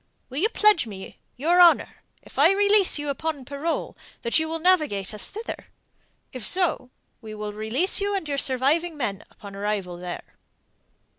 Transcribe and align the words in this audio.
Will 0.31 0.39
you 0.39 0.49
pledge 0.49 0.87
me 0.87 1.19
your 1.37 1.61
honour, 1.61 1.97
if 2.23 2.39
I 2.39 2.53
release 2.53 2.97
you 2.97 3.09
upon 3.09 3.45
parole, 3.45 3.95
that 4.23 4.39
you 4.39 4.49
will 4.49 4.57
navigate 4.57 5.13
us 5.13 5.29
thither? 5.29 5.67
If 6.33 6.43
so, 6.43 6.89
we 7.21 7.35
will 7.35 7.53
release 7.53 8.01
you 8.01 8.15
and 8.15 8.27
your 8.27 8.39
surviving 8.39 8.97
men 8.97 9.23
upon 9.29 9.55
arrival 9.55 9.97
there." 9.97 10.39